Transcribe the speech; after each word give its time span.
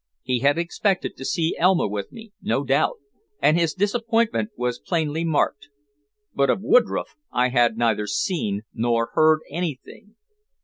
He 0.23 0.39
had 0.39 0.57
expected 0.57 1.15
to 1.17 1.23
see 1.25 1.55
Elma 1.59 1.87
with 1.87 2.11
me, 2.11 2.31
no 2.41 2.63
doubt, 2.63 2.97
and 3.39 3.55
his 3.55 3.75
disappointment 3.75 4.49
was 4.55 4.79
plainly 4.79 5.23
marked. 5.23 5.69
But 6.33 6.49
of 6.49 6.59
Woodroffe 6.63 7.15
I 7.31 7.49
had 7.49 7.77
neither 7.77 8.07
seen 8.07 8.63
nor 8.73 9.11
heard 9.13 9.41
anything. 9.51 10.15